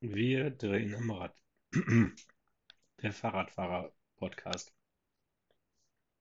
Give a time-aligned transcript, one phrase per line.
[0.00, 1.34] Wir drehen am Rad.
[3.02, 4.72] Der Fahrradfahrer-Podcast.